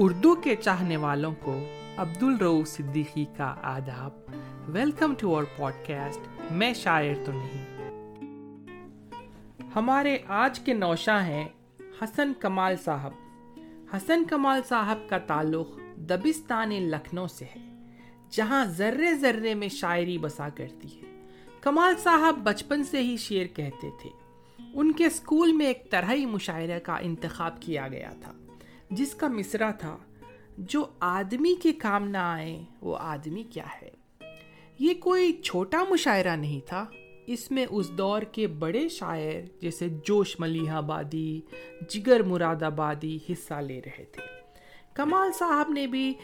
[0.00, 1.64] اردو کے چاہنے والوں کو
[1.96, 4.10] عبد الرو صدیقی کا آداب۔
[4.68, 7.64] Welcome to our podcast میں شاعر تو نہیں۔
[9.76, 11.48] ہمارے آج کے نوشاں ہیں
[12.02, 13.10] حسن کمال صاحب۔
[13.96, 17.84] حسن کمال صاحب کا تعلق دبستان لکھنؤ سے ہے،
[18.30, 21.24] جہاں ذرے ذرے میں شاعری بسا کرتی ہے۔
[21.60, 24.10] کمال صاحب بچپن سے ہی شعر کہتے تھے۔
[24.74, 28.32] ان کے اسکول میں ایک طرح مشاعرہ کا انتخاب کیا گیا تھا۔
[28.90, 29.96] جس کا مصرا تھا،
[30.58, 33.90] جو آدمی کے کام نہ آئے، وہ آدمی کیا ہے؟
[34.78, 36.86] یہ کوئی چھوٹا مشاعرہ نہیں تھا۔
[37.26, 41.40] اس میں اس دور کے بڑے شاعر جیسے جوش ملیح آبادی
[41.88, 44.22] جگر مراد آبادی حصہ لے رہے تھے۔
[44.94, 46.14] کمال صاحب نے بھی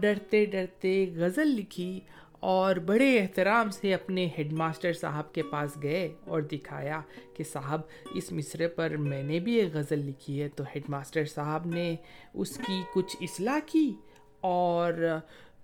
[0.00, 2.00] ڈرتے ڈرتے غزل لکھی
[2.40, 7.00] اور بڑے احترام سے اپنے ہیڈ ماسٹر صاحب کے پاس گئے اور دکھایا
[7.34, 7.80] کہ صاحب،
[8.14, 11.96] اس مصرے پر میں نے بھی ایک غزل لکھی ہے۔ تو ہیڈ ماسٹر صاحب نے
[12.34, 13.94] اس کی کچھ اصلاح کی
[14.40, 14.92] اور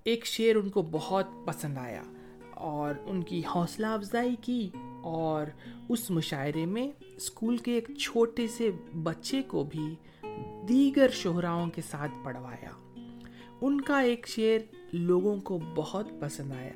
[0.05, 2.03] ایک شعر ان کو بہت پسند آیا
[2.51, 4.71] اور ان کی حوصلہ افزائی کی
[5.05, 5.47] اور
[5.89, 8.71] اس مشاعرے میں اسکول کے ایک چھوٹے سے
[9.03, 9.95] بچے کو بھی
[10.69, 12.84] دیگر شہراؤں کے ساتھ پڑھوایا۔
[13.61, 16.71] ان کا ایک شعر لوگوں کو بہت پسند آیا۔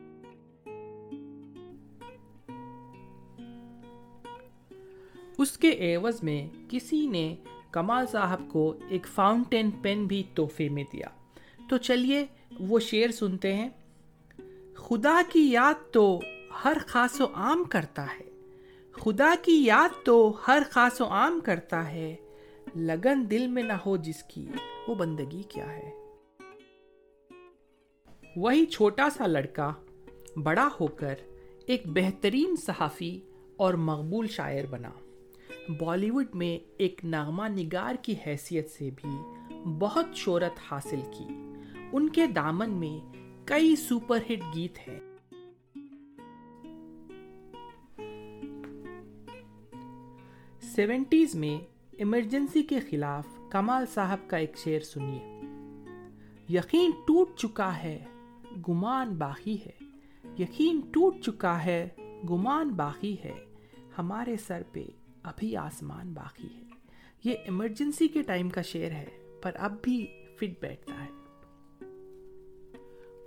[5.38, 7.36] اس کے ایوز میں کسی نے
[7.70, 11.06] کمال صاحب کو ایک فاؤنٹین پین بھی تحفے میں دیا۔
[11.68, 12.26] تو چلیے
[12.60, 13.68] وہ شعر سنتے ہیں۔
[14.74, 16.20] خدا کی یاد تو
[16.64, 18.30] ہر خاص و عام کرتا ہے۔
[18.92, 22.16] خدا کی یاد تو ہر خاص و عام کرتا ہے۔
[22.76, 24.46] لگن دل میں نہ ہو جس کی
[24.88, 26.07] وہ بندگی کیا ہے۔
[28.40, 29.72] وہی چھوٹا سا لڑکا
[30.42, 31.14] بڑا ہو کر
[31.66, 33.20] ایک بہترین صحافی
[33.56, 34.90] اور مقبول شاعر بنا۔
[35.80, 39.08] بالی ووڈ میں ایک نغمہ نگار کی حیثیت سے بھی
[39.78, 41.24] بہت شہرت حاصل کی۔
[41.92, 43.12] ان کے دامن میں
[43.44, 45.00] کئی سپر ہٹ گیت ہیں۔
[50.62, 55.40] سیونٹیز میں ایمرجنسی کے خلاف کمال صاحب کا ایک شعر سنیے۔
[56.48, 58.04] یقین ٹوٹ چکا ہے۔
[58.68, 59.84] گمان باقی ہے۔
[60.38, 61.88] یقین ٹوٹ چکا ہے،
[62.30, 63.44] گمان باقی ہے۔
[63.98, 64.84] ہمارے سر پہ
[65.22, 66.62] ابھی آسمان باقی ہے۔
[67.24, 69.06] یہ ایمرجنسی کے ٹائم کا شعر ہے،
[69.42, 71.10] پر اب بھی فٹ بیٹھتا ہے۔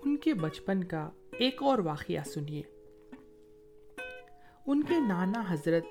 [0.06, 2.62] ان کے بچپن کا ایک اور واقعہ سنیے۔
[4.66, 5.86] ان کے نانا حضرت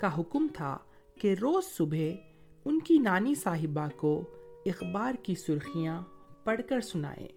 [0.00, 0.78] کا حکم تھا
[1.20, 2.14] کہ روز صبح
[2.64, 4.24] ان کی نانی صاحبہ کو
[4.66, 6.02] اخبار کی سرخیاں
[6.44, 7.28] پڑھ کر سنائیں۔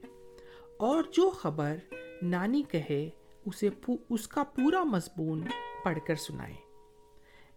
[0.77, 1.75] اور جو خبر
[2.21, 3.09] نانی کہے،
[3.45, 3.69] اسے
[4.09, 5.41] اس کا پورا مضمون
[5.83, 6.53] پڑھ کر سنائے۔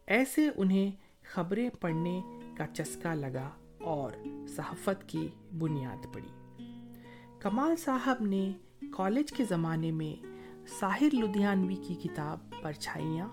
[0.07, 0.91] ایسے انہیں
[1.33, 2.23] خبریں پڑھنے
[2.57, 4.11] کا چسکا لگا اور
[4.49, 5.29] صحافت کی
[5.59, 6.29] بنیاد پڑی۔
[7.41, 8.53] کمال صاحب نے
[8.93, 10.27] کالج کے زمانے میں
[10.69, 13.29] ساحر لدھیانوی کی کتاب پرچھائیاں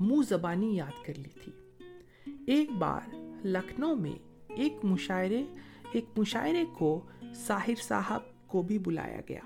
[0.00, 1.52] منہ زبانی یاد کر لی تھی۔
[2.46, 3.00] ایک بار
[3.44, 5.44] لکھنؤ میں ایک مشاعرے
[5.92, 9.40] ایک مشاعرے کو ساحر صاحب کو بھی بلایا گیا۔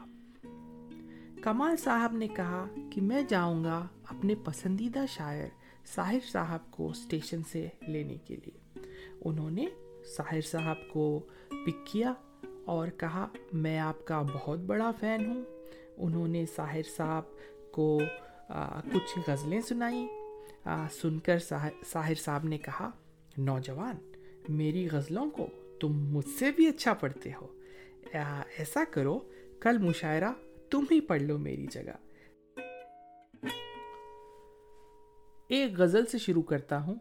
[1.42, 5.46] کمال صاحب نے کہا کہ میں جاؤں گا اپنے پسندیدہ شاعر
[5.86, 8.80] ساحر صاحب کو اسٹیشن سے لینے کے لیے۔
[9.24, 9.66] انہوں نے
[10.16, 12.12] ساحر صاحب کو پک کیا
[12.64, 15.44] اور کہا، میں آپ کا بہت بڑا فین ہوں۔
[15.96, 17.22] انہوں نے ساحر صاحب
[17.72, 18.00] کو
[18.92, 20.08] کچھ غزلیں سنائیں
[21.02, 21.38] سن کر
[21.86, 22.90] ساحر صاحب نے کہا،
[23.36, 23.96] نوجوان،
[24.48, 25.46] میری غزلوں کو
[25.80, 27.46] تم مجھ سے بھی اچھا پڑھتے ہو۔
[28.14, 29.18] ایسا کرو
[29.60, 30.32] کل مشاعرہ
[30.70, 31.96] تم ہی پڑھ لو میری جگہ
[35.48, 36.94] ایک غزل سے شروع کرتا ہوں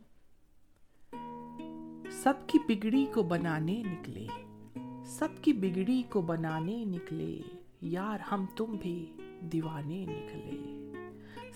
[2.11, 4.27] سب کی بگڑی کو بنانے نکلے
[5.05, 7.39] سب کی بگڑی کو بنانے نکلے
[7.81, 10.57] یار ہم تم بھی دیوانے نکلے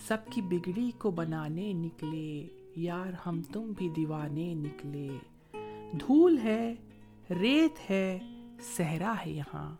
[0.08, 2.46] سب کی بگڑی کو بنانے نکلے
[2.76, 5.08] یار ہم تم بھی دیوانے نکلے
[6.00, 6.74] دھول ہے
[7.30, 8.18] ریت ہے
[8.62, 9.76] صحرا ہے یہاں۔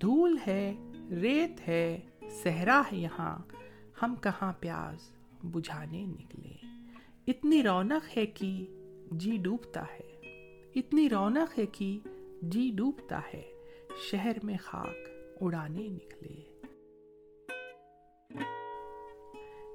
[0.00, 0.74] دھول ہے،
[1.10, 2.00] ریت ہے،
[2.42, 3.38] صحرا ہے یہاں۔
[4.02, 4.96] ہم کہاں پیاز
[5.42, 6.66] بجھانے نکلے۔
[7.26, 8.66] اتنی رونق ہے کہ
[9.10, 10.20] جی ڈوبتا ہے۔
[10.74, 11.98] اتنی رونق ہے کہ
[12.42, 13.52] جی ڈوبتا ہے۔
[14.10, 15.08] شہر میں خاک
[15.40, 16.60] اڑانے نکلے۔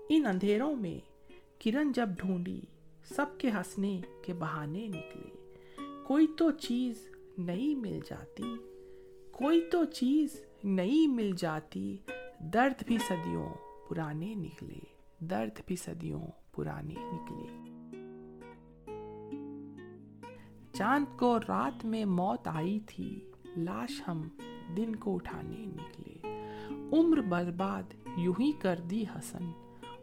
[0.09, 0.99] ان اندھیروں میں
[1.65, 2.61] کرن جب ڈھونڈی،
[3.03, 5.53] سب کے ہنسنے کے بہانے نکلے۔
[6.07, 8.55] کوئی تو چیز نہیں مل جاتی۔
[9.31, 11.97] کوئی تو چیز نہیں مل جاتی۔
[12.39, 13.49] درد بھی صدیوں
[13.89, 14.79] پرانے نکلے۔
[15.19, 17.47] درد بھی صدیوں پرانے نکلے۔
[20.73, 24.27] چاند کو رات میں موت آئی تھی۔ لاش ہم
[24.77, 26.43] دن کو اٹھانے نکلے۔
[26.91, 27.83] عمر برباد
[28.17, 29.51] یوں ہی کر دی حسن۔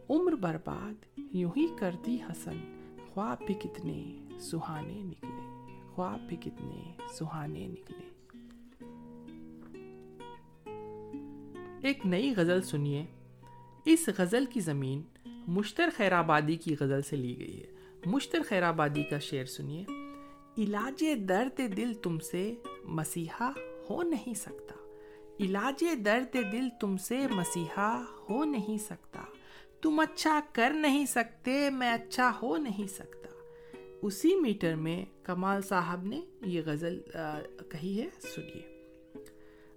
[0.09, 2.57] عمر برباد یوں ہی کر دی حسن۔
[3.13, 5.54] خواب بھی کتنے سہانے نکلے۔
[5.95, 8.09] خواب بھی کتنے سہانے نکلے۔
[11.87, 13.05] ایک نئی غزل سنیے۔
[13.85, 17.67] اس غزل کی زمین مشتر خیر آبادی کی غزل سے لی گئی ہے۔
[18.05, 19.85] مشتر خیر آبادی کا شعر سنیے۔
[20.57, 22.53] علاج درد دل تم سے
[22.83, 23.51] مسیحا
[23.89, 24.75] ہو نہیں سکتا۔
[25.39, 29.21] علاج درد دل تم سے مسیحا ہو نہیں سکتا۔
[29.81, 33.34] تم اچھا کر نہیں سکتے، میں اچھا ہو نہیں سکتا۔
[34.05, 37.01] اسی میٹر میں کمال صاحب نے یہ غزل
[37.71, 38.85] کہی ہے، سنیے۔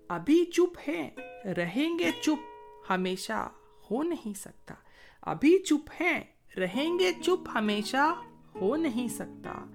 [0.09, 1.11] ابھی چپ ہے
[1.45, 2.45] رہیں گے چپ،
[2.91, 3.49] ہمیشہ
[3.91, 4.75] ہو نہیں سکتا۔
[5.23, 6.25] ابھی چپ ہے
[6.57, 8.15] رہیں گے چپ، ہمیشہ
[8.55, 9.67] ہو نہیں سکتا۔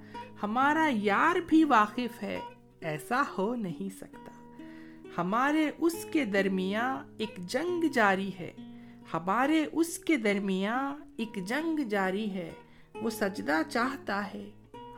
[0.44, 2.40] ہمارا یار بھی واقف ہے،
[2.82, 4.54] ایسا ہو نہیں سکتا۔
[5.18, 8.52] ہمارے اس کے درمیان ایک جنگ جاری ہے۔
[9.14, 12.54] ہمارے اس کے درمیان ایک جنگ جاری ہے۔
[13.02, 14.50] وہ سجدہ چاہتا ہے۔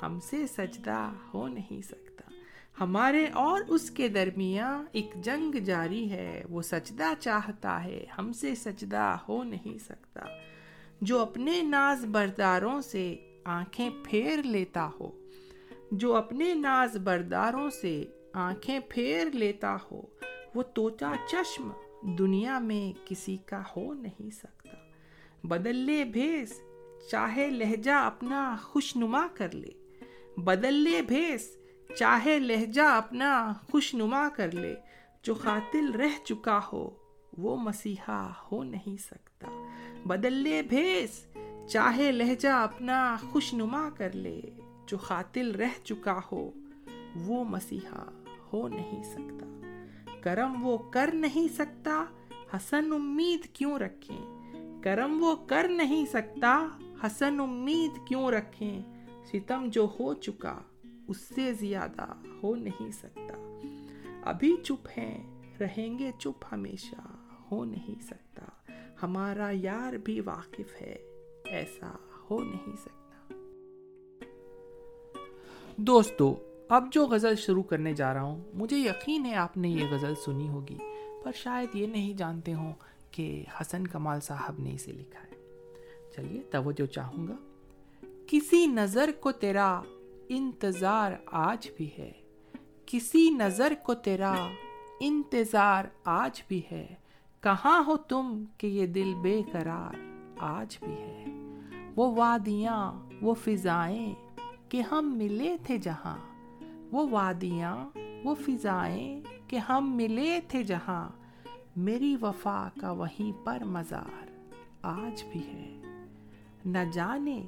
[0.01, 2.31] ہم سے سجدہ ہو نہیں سکتا۔
[2.79, 8.55] ہمارے اور اس کے درمیان ایک جنگ جاری ہے۔ وہ سجدہ چاہتا ہے۔ ہم سے
[8.55, 10.21] سجدہ ہو نہیں سکتا۔
[11.01, 13.15] جو اپنے ناز برداروں سے
[13.45, 15.11] آنکھیں پھیر لیتا ہو۔
[15.91, 18.03] جو اپنے ناز برداروں سے
[18.33, 20.01] آنکھیں پھیر لیتا ہو۔
[20.55, 21.71] وہ توچا چشم
[22.17, 24.77] دنیا میں کسی کا ہو نہیں سکتا۔
[25.43, 26.61] بدل لے بھیس
[27.11, 29.69] چاہے لہجہ اپنا خوش نما کر لے۔
[30.37, 31.57] بدل لے بھیس،
[31.95, 34.75] چاہے لہجہ اپنا خوش نما کر لے۔
[35.23, 36.89] جو قاتل رہ چکا ہو،
[37.37, 39.67] وہ مسیحا ہو نہیں سکتا۔
[40.05, 41.25] بدل لے بھیس،
[41.69, 44.41] چاہے لہجہ اپنا خوش نما کر لے۔
[44.87, 46.51] جو قاتل رہ چکا ہو،
[47.15, 48.03] وہ مسیحا
[48.53, 49.61] ہو نہیں سکتا۔
[50.21, 52.05] کرم وہ کر نہیں سکتا،
[52.55, 54.35] حسن امید کیوں رکھیں؟
[54.83, 56.67] کرم وہ کر نہیں سکتا
[57.03, 58.81] حسن امید کیوں رکھیں؟
[59.25, 60.59] ستم جو ہو چکا،
[61.07, 62.05] اس سے زیادہ
[62.43, 63.61] ہو نہیں سکتا۔
[64.23, 67.17] ابھی چپ ہیں، رہیں گے چپ ہمیشہ،
[67.51, 68.71] ہو نہیں سکتا۔
[69.03, 70.95] ہمارا یار بھی واقف ہے،
[71.45, 71.95] ایسا
[72.29, 73.33] ہو نہیں سکتا۔
[75.77, 76.35] دوستو،
[76.69, 80.13] اب جو غزل شروع کرنے جا رہا ہوں، مجھے یقین ہے آپ نے یہ غزل
[80.25, 80.77] سنی ہوگی،
[81.23, 82.73] پر شاید یہ نہیں جانتے ہوں
[83.11, 85.44] کہ حسن کمال صاحب نے اسے لکھا ہے۔
[86.15, 87.35] چلیے توجہ چاہوں گا۔
[88.27, 89.81] کسی نظر کو تیرا
[90.29, 92.11] انتظار آج بھی ہے۔
[92.85, 94.47] کسی نظر کو تیرا
[94.99, 96.95] انتظار آج بھی ہے۔
[97.39, 99.99] کہاں ہو تم کہ یہ دل بے قرار
[100.39, 101.25] آج بھی ہے؟
[101.95, 104.15] وہ وادیاں وہ فضائیں
[104.69, 106.17] کہ ہم ملے تھے جہاں۔
[106.91, 107.89] وہ وادیاں
[108.23, 111.09] وہ فضائیں کہ ہم ملے تھے جہاں۔
[111.75, 114.25] میری وفا کا وہیں پر مزار
[114.81, 115.84] آج بھی ہے۔
[116.65, 117.43] نہ جانے،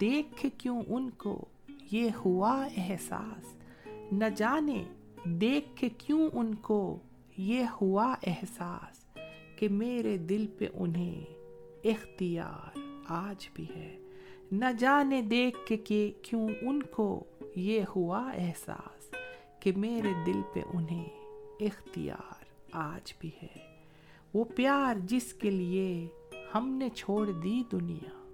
[0.00, 1.44] دیکھ کیوں ان کو
[1.92, 3.56] یہ ہوا احساس۔
[4.12, 4.84] نہ جانے،
[5.24, 6.98] دیکھ کیوں ان کو
[7.36, 9.16] یہ ہوا احساس
[9.58, 11.24] کہ میرے دل پہ انہیں
[11.84, 13.98] اختیار آج بھی ہے۔
[14.52, 17.24] نہ جانے، دیکھ کے کہ کیوں ان کو
[17.56, 19.14] یہ ہوا احساس
[19.60, 21.08] کہ میرے دل پہ انہیں
[21.60, 23.82] اختیار آج بھی ہے۔
[24.34, 26.08] وہ پیار جس کے لیے
[26.54, 28.25] ہم نے چھوڑ دی دنیا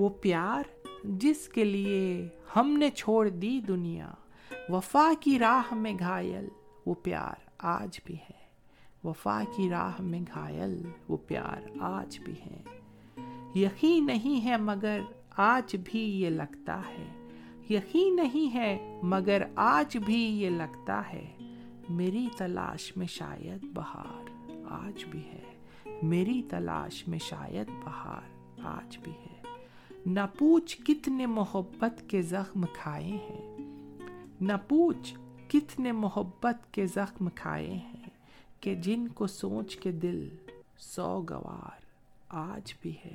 [0.00, 0.62] وہ پیار
[1.04, 4.10] جس کے لیے ہم نے چھوڑ دی دنیا،
[4.68, 6.48] وفا کی راہ میں گھائل،
[6.86, 8.40] وہ پیار آج بھی ہے۔
[9.04, 12.62] وفا کی راہ میں گھائل، وہ پیار آج بھی ہے۔
[13.54, 15.00] یقین نہیں ہے مگر
[15.36, 17.28] آج بھی یہ لگتا ہے۔
[17.70, 21.36] یقین نہیں ہے مگر آج بھی یہ لگتا ہے۔
[21.88, 24.30] میری تلاش میں شاید بہار
[24.70, 25.44] آج بھی ہے۔
[26.02, 29.29] میری تلاش میں شاید بہار آج بھی ہے۔
[30.06, 33.58] نہ پوچھ کتنے محبت کے زخم کھائے ہیں۔
[34.40, 35.14] نہ پوچھ
[35.48, 38.10] کتنے محبت کے زخم کھائے ہیں
[38.60, 40.36] کہ جن کو سوچ کے دل
[40.78, 41.84] سو گوار
[42.28, 43.14] آج بھی ہے۔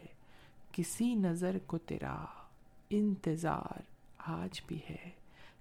[0.72, 2.26] کسی نظر کو تیرا
[2.90, 3.82] انتظار
[4.18, 5.10] آج بھی ہے۔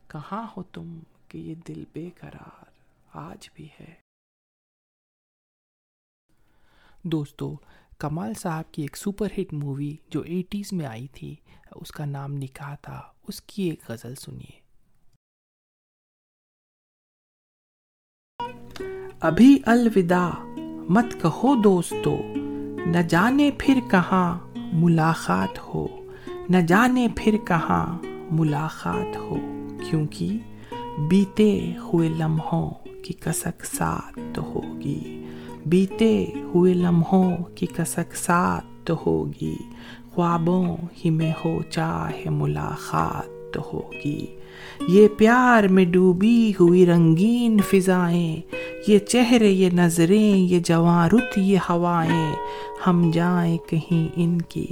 [0.08, 2.64] کہاں ہو تم کہ یہ دل بے قرار
[3.12, 3.94] آج بھی ہے۔
[7.02, 7.56] دوستو
[7.98, 11.34] کمال صاحب کی ایک سپر ہٹ مووی جو ایٹیز میں آئی تھی،
[11.74, 14.64] اس کا نام نکاح تھا، اس کی ایک غزل سنیے۔
[19.20, 20.30] ابھی الوداع
[20.88, 22.16] مت کہو دوستو،
[22.86, 24.38] نہ جانے پھر کہاں
[24.72, 25.86] ملاقات ہو،
[26.48, 27.98] نہ جانے پھر کہاں
[28.30, 29.36] ملاقات ہو،
[29.90, 30.38] کیونکہ
[31.10, 32.70] بیتے ہوئے لمحوں
[33.04, 35.26] کی کسک ساتھ تو ہوگی۔
[35.66, 39.56] بیتے ہوئے لمحوں کی کسک ساتھ تو ہوگی،
[40.14, 44.26] خوابوں ہی میں ہو چاہے ملاقات تو ہوگی۔
[44.88, 48.40] یہ پیار میں ڈوبی ہوئی رنگین فضائیں،
[48.88, 52.36] یہ چہرے، یہ نظریں، یہ جواں رت یہ ہوائیں،
[52.86, 54.66] ہم جائیں کہیں ان کی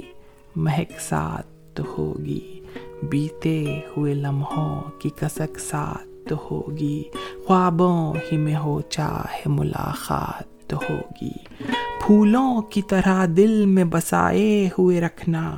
[0.55, 2.59] مہک ساتھ تو ہوگی۔
[3.03, 7.03] بیتے ہوئے لمحوں کی کسک ساتھ تو ہوگی،
[7.47, 11.31] خوابوں ہی میں ہو چاہے ملاقات تو ہوگی۔
[12.05, 15.55] پھولوں کی طرح دل میں بسائے ہوئے رکھنا۔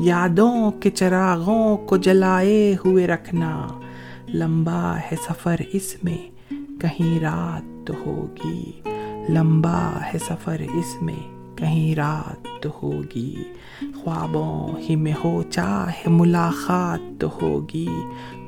[0.00, 3.66] یادوں کے چراغوں کو جلائے ہوئے رکھنا۔
[4.28, 8.72] لمبا ہے سفر اس میں، کہیں رات تو ہوگی۔
[9.28, 13.36] لمبا ہے سفر اس میں، کہیں رات تو ہوگی۔
[14.04, 17.88] خوابوں ہی میں ہو چاہے ملاقات تو ہوگی۔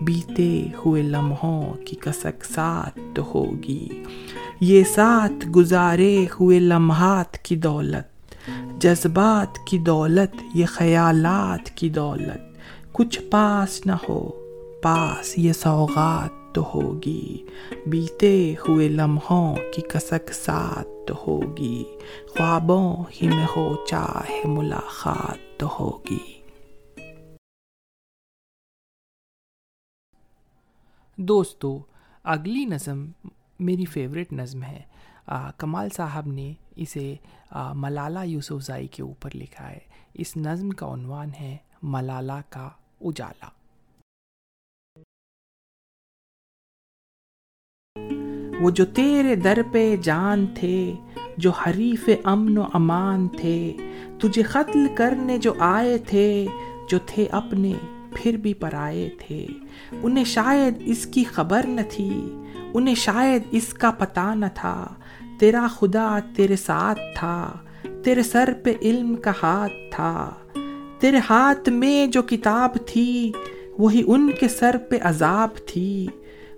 [0.00, 3.88] بیتے ہوئے لمحوں کی کسک ساتھ تو ہوگی۔
[4.60, 8.34] یہ ساتھ گزارے ہوئے لمحات کی دولت،
[8.82, 12.58] جذبات کی دولت، یہ خیالات کی دولت۔
[12.92, 14.30] کچھ پاس نہ ہو،
[14.82, 17.46] پاس یہ سوغات تو ہوگی۔
[17.86, 21.84] بیتے ہوئے لمحوں کی کسک ساتھ تو ہوگی۔
[22.28, 26.40] خوابوں ہی میں ہو چاہے ملاقات تو ہوگی۔
[31.16, 31.78] دوستو،
[32.24, 33.06] اگلی نظم
[33.60, 34.82] میری فیوریٹ نظم ہے۔
[35.56, 37.16] کمال صاحب نے اسے
[37.74, 39.78] ملالہ یوسف زائی کے اوپر لکھا ہے۔
[40.14, 42.68] اس نظم کا عنوان ہے ملالہ کا
[43.00, 43.48] اجالا۔
[48.60, 50.92] وہ جو تیرے در پہ جان تھے،
[51.36, 53.76] جو حریف امن و امان تھے،
[54.18, 56.46] تجھے قتل کرنے جو آئے تھے،
[56.88, 57.72] جو تھے اپنے،
[58.16, 59.46] پھر بھی پرائے تھے۔
[60.02, 62.36] انہیں شاید اس کی خبر نہ تھی،
[62.74, 64.94] انہیں شاید اس کا پتہ نہ تھا۔
[65.38, 67.52] تیرا خدا تیرے ساتھ تھا،
[68.04, 70.30] تیرے سر پہ علم کا ہاتھ تھا۔
[70.98, 73.32] تیرے ہاتھ میں جو کتاب تھی،
[73.78, 76.06] وہی ان کے سر پہ عذاب تھی۔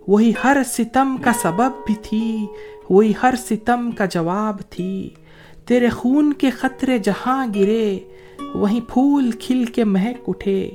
[0.09, 2.47] وہی ہر ستم کا سبب بھی تھی،
[2.91, 5.11] وہی ہر ستم کا جواب تھی۔
[5.67, 7.99] تیرے خون کے خطرے جہاں گرے،
[8.55, 10.71] وہیں پھول کھل کے مہک اٹھے۔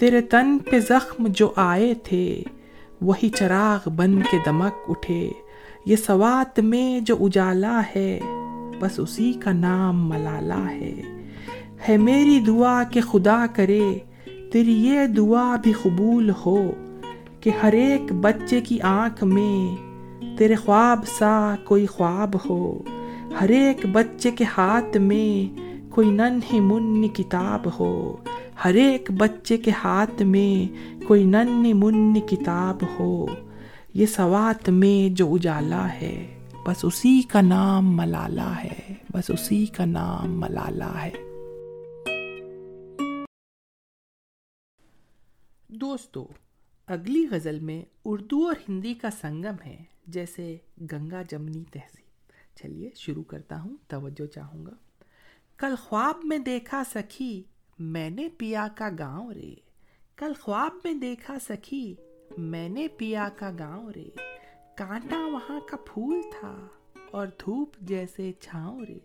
[0.00, 2.42] تیرے تن پہ زخم جو آئے تھے،
[3.02, 5.30] وہی چراغ بن کے دمک اٹھے۔
[5.84, 8.20] یہ سوات میں جو اجالا ہے،
[8.80, 10.94] بس اسی کا نام ملالا ہے۔
[11.88, 13.98] ہے میری دعا کہ خدا کرے،
[14.52, 16.70] تیری یہ دعا بھی قبول ہو
[17.40, 19.76] کہ ہر ایک بچے کی آنکھ میں
[20.38, 22.82] تیرے خواب سا کوئی خواب ہو۔
[23.40, 28.16] ہر ایک بچے کے ہاتھ میں کوئی ننھی منی کتاب ہو۔
[28.64, 30.72] ہر ایک بچے کے ہاتھ میں
[31.06, 33.26] کوئی ننھی منی کتاب ہو،
[33.94, 39.84] یہ سوات میں جو اجالا ہے، بس اسی کا نام ملالا ہے، بس اسی کا
[39.84, 41.10] نام ملالا ہے۔
[45.68, 46.28] دوستو،
[46.86, 50.56] اگلی غزل میں اردو اور ہندی کا سنگم ہے، جیسے
[50.92, 54.72] گنگا جمنی تہذیب۔ چلیے، شروع کرتا ہوں، توجہ چاہوں گا۔
[55.56, 57.42] کل خواب میں دیکھا سکھی
[57.80, 59.54] میں نے پیا کا گاؤں رے
[60.16, 61.94] کل خواب میں دیکھا سکھی
[62.38, 64.08] میں نے پیا کا گاؤں رے
[64.76, 66.66] کانٹا وہاں کا پھول تھا
[67.10, 68.98] اور دھوپ جیسے چھاؤں رے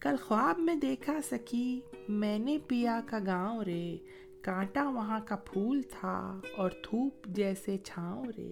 [0.00, 3.96] کل خواب میں دیکھا سکی میں نے پیا کا گاؤں رے
[4.42, 8.50] کانٹا وہاں کا پھول تھا اور تھوپ جیسے چھاؤں رے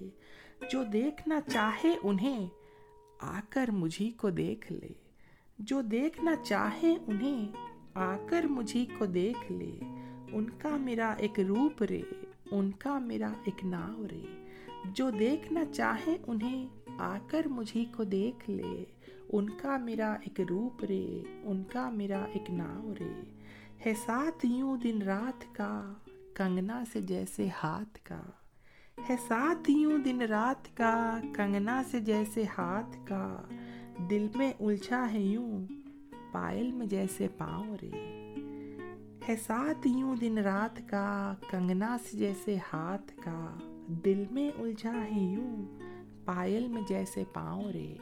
[0.71, 2.47] جو دیکھنا چاہے انہیں
[3.21, 4.93] آ کر مجھے کو دیکھ لے
[5.59, 7.66] جو دیکھنا چاہے انہیں
[7.97, 9.79] آ کر مجھے کو دیکھ لے،
[10.33, 12.03] ان کا میرا ایک روپ رے،
[12.51, 14.47] ان کا میرا ایک ناؤ رے۔
[14.85, 18.85] جو دیکھنا چاہے انہیں آ کر مجھے کو دیکھ لے،
[19.33, 23.23] ان کا میرا ایک روپ رے، ان کا میرا ایک ناؤ رے۔
[23.87, 25.93] ہے ساتھ یوں دن رات کا،
[26.35, 28.23] کنگنا سے جیسے ہاتھ کا۔
[29.09, 33.43] ہے ساتھ یوں دن رات کا، کنگنا سے جیسے ہاتھ کا۔
[34.11, 35.67] دل میں الجھا ہے یوں
[36.37, 37.91] پائل میں جیسے پاؤں رے
[39.29, 43.57] ہے ساتھ یوں دن رات کا کنگنا سے جیسے ہاتھ کا
[44.05, 45.67] دل میں الجھا ہے یوں
[46.25, 47.95] پائل میں جیسے پاؤں رے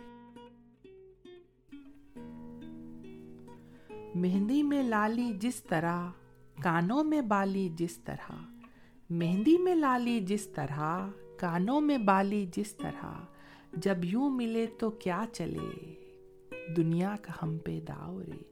[4.14, 6.08] مہندی میں لالی جس طرح
[6.62, 8.32] کانوں میں بالی جس طرح
[9.10, 13.12] مہندی میں لالی جس طرح کانوں میں بالی جس طرح
[13.72, 16.03] جب یوں ملے تو کیا چلے
[16.76, 18.42] دنیا کا ہم پہ داورے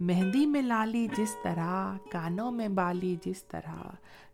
[0.00, 3.76] مہندی میں لالی جس طرح، کانوں میں بالی جس طرح۔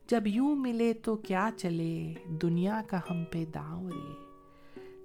[0.07, 4.13] جب یوں ملے تو کیا چلے؟ دنیا کا ہم پہ داورے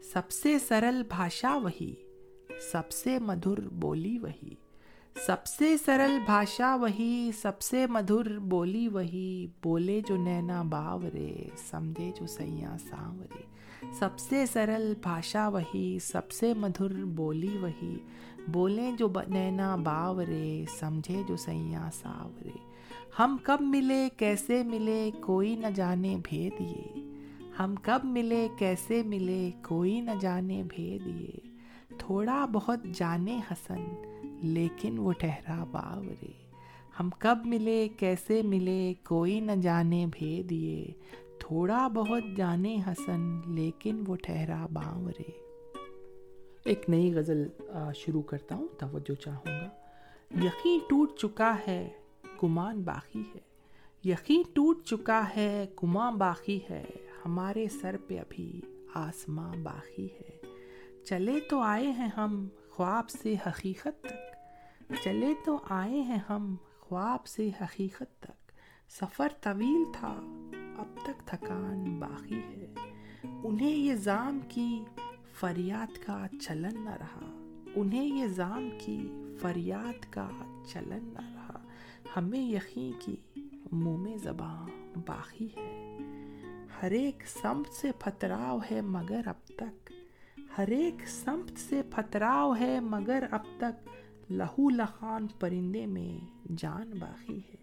[0.02, 1.96] سب سے سرل بھاشا وہی،
[2.72, 4.56] سب سے مدھر بولی وہی۔
[5.16, 11.34] سب سے سرل بھاشا وہی سب سے مدھر بولی وہی بولے جو نینا باورے
[11.70, 13.44] سمجھے جو سیاں سانورے
[14.00, 17.96] سب سے سرل بھاشا وہی سب سے مدھر بولی وہی
[18.48, 22.58] بولے جو نینا باورے سمجھے جو سیاں ساورے
[23.20, 27.00] ہم کب ملے کیسے ملے کوئی نہ جانے بھید یہ
[27.60, 33.84] ہم کب ملے کیسے ملے کوئی نہ جانے بھید یہ تھوڑا بہت جانے حسن
[34.42, 36.32] لیکن وہ ٹھہرا باورے
[37.00, 40.86] ہم کب ملے، کیسے ملے، کوئی نہ جانے بھید یہ۔
[41.40, 45.32] تھوڑا بہت جانے حسن، لیکن وہ ٹھہرا باورے
[46.66, 47.48] ایک نئی غزل
[47.96, 49.70] شروع کرتا ہوں، توجہ چاہوں گا۔
[50.44, 51.90] یقین ٹوٹ چکا ہے،
[52.44, 53.40] گمان باقی ہے۔
[54.04, 56.86] یقین ٹوٹ چکا ہے، گمان باقی ہے۔
[57.26, 58.62] ہمارے سر پہ ابھی
[58.94, 60.38] آسماں باقی ہے۔
[61.06, 64.29] چلے تو آئے ہیں ہم، خواب سے حقیقت تک
[65.04, 68.52] چلے تو آئے ہیں ہم خواب سے حقیقت تک۔
[68.90, 70.20] سفر طویل تھا،
[70.78, 72.74] اب تک تھکان باقی ہے۔
[73.44, 74.84] انہیں یہ زام کی
[75.34, 77.36] فریاد کا چلن نہ رہا۔
[77.76, 79.10] انہیں یہ زام کی
[79.42, 80.30] فریاد کا
[80.74, 81.60] چلن نہ رہا۔
[82.18, 83.16] ہمیں یقین کی
[83.72, 84.68] منہ میں زباں
[85.06, 85.98] باقی ہے۔
[86.82, 89.92] ہر ایک سمت سے پھتراؤ ہے مگر اب تک۔
[90.58, 93.90] ہر ایک سمت سے پھتراؤ ہے مگر اب تک۔
[94.30, 96.26] لہو لخان پرندے میں
[96.58, 97.56] جان باقی ہے۔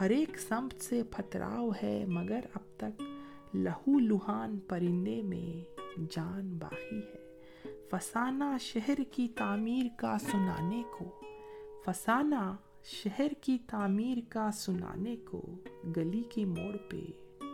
[0.00, 3.02] ہر ایک سمت سے پھتراؤ ہے، مگر اب تک
[3.54, 7.40] لہو لہان پرندے میں جان باقی ہے۔
[7.90, 11.20] فسانہ شہر کی تعمیر کا سنانے کو،
[11.84, 15.42] فسانہ شہر کی تعمیر کا سنانے کو
[15.96, 17.00] گلی کی موڑ پہ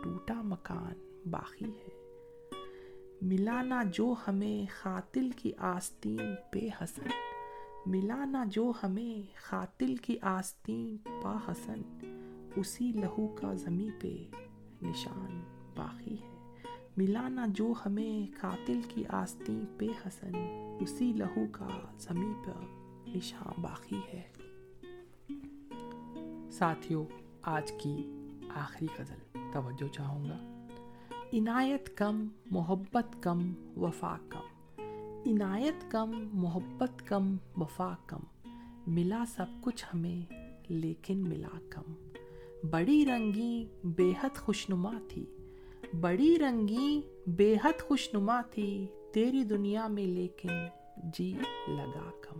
[0.03, 1.89] ٹوٹا مکان باقی ہے۔
[3.21, 7.09] ملانا جو ہمیں خاتل کی آستین پہ حسن
[7.85, 11.81] ملانا جو ہمیں خاتل کی آستین پا حسن،
[12.55, 14.27] اسی لہو کا زمیں پہ
[14.81, 15.43] نشان
[15.75, 16.53] باقی ہے۔
[16.97, 20.31] ملانا جو ہمیں قاتل کی آستین پہ حسن،
[20.79, 21.67] اسی لہو کا
[21.99, 22.51] زمیں پہ
[23.17, 24.21] نشان باقی ہے۔
[26.51, 27.05] ساتھیوں
[27.41, 28.11] آج کی
[28.49, 30.67] آخری غزل، توجہ چاہوں گا۔
[31.33, 34.50] عنایت کم، محبت کم، وفا کم۔
[35.25, 38.19] عنایت کم، محبت کم، وفا کم۔
[38.87, 40.33] ملا سب کچھ ہمیں،
[40.69, 41.93] لیکن ملا کم۔
[42.69, 45.25] بڑی رنگی بے حد خوشنما تھی۔
[45.99, 50.49] بڑی رنگی بے حد خوشنما تھی۔ تیری دنیا میں لیکن
[51.13, 51.33] جی
[51.67, 52.39] لگا کم۔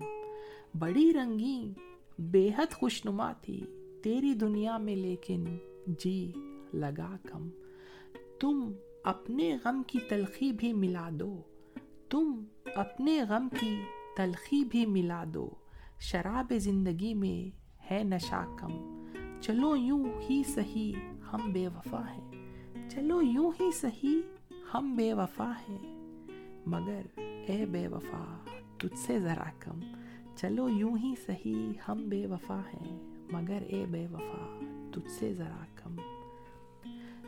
[0.79, 1.73] بڑی رنگی
[2.19, 3.65] بے حد خوشنما تھی۔
[4.03, 5.43] تیری دنیا میں لیکن
[5.87, 6.31] جی
[6.73, 7.49] لگا کم۔
[8.39, 8.71] تم
[9.03, 11.41] اپنے غم کی تلخی بھی ملا دو۔
[12.11, 12.43] تم
[12.75, 13.81] اپنے غم کی
[14.17, 15.49] تلخی بھی ملا دو۔
[15.99, 17.57] شراب زندگی میں
[17.91, 19.03] ہے نشا کم۔
[19.41, 20.93] چلو یوں ہی سہی
[21.33, 22.31] ہم بے وفا ہیں۔
[22.89, 24.21] چلو یوں ہی سہی
[24.73, 25.95] ہم بے وفا ہیں۔
[26.65, 27.01] مگر
[27.47, 28.37] اے بے وفا
[28.77, 29.79] تجھ سے ذرا کم۔
[30.35, 32.99] چلو یوں ہی سہی ہم بے وفا ہیں۔
[33.31, 34.59] مگر اے بے وفا
[34.93, 35.95] تجھ سے ذرا کم۔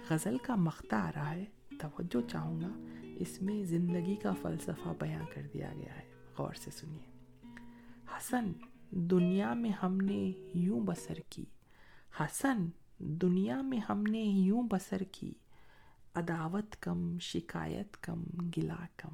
[0.09, 1.45] غزل کا مختہ آ رہا ہے۔
[1.79, 2.69] توجہ چاہوں گا۔
[3.15, 6.01] اس میں زندگی کا فلسفہ بیاں کر دیا گیا ہے۔
[6.37, 7.11] غور سے سنیے۔
[8.17, 8.51] حسن،
[8.89, 11.45] دنیا میں ہم نے یوں بسر کی۔
[12.19, 12.65] حسن،
[12.99, 15.33] دنیا میں ہم نے یوں بسر کی۔
[16.15, 18.23] عداوت کم، شکایت کم
[18.57, 19.09] گلا کم۔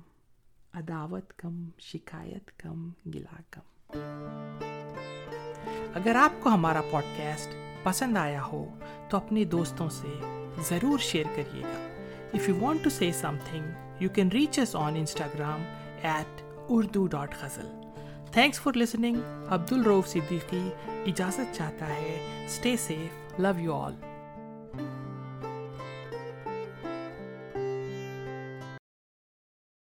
[0.74, 3.92] عداوت کم، شکایت کم گلا کم۔
[5.94, 7.50] اگر آپ کو ہمارا پوڈ کاسٹ
[7.84, 10.20] پسند آیا ہو، تو اپنے دوستوں سے
[10.70, 11.90] ضرور شیئر کریے گا۔
[12.34, 13.12] If you want to say
[13.46, 15.64] something you can reach us on Instagram
[16.02, 17.68] at Urdu dot ghazal
[18.32, 19.16] thanks for listening
[19.50, 20.70] Abdul Rauf Siddiqui
[21.06, 23.94] اجازت چاہتا ہے stay safe love you all